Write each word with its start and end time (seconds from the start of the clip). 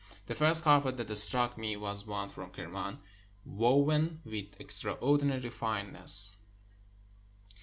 The 0.25 0.33
first 0.33 0.63
carpet 0.63 0.97
that 0.97 1.15
struck 1.15 1.59
me 1.59 1.77
was 1.77 2.07
one 2.07 2.29
from 2.29 2.49
Kerman, 2.49 3.01
woven 3.45 4.19
with 4.25 4.59
extraordinary 4.59 5.51
fineness. 5.51 6.37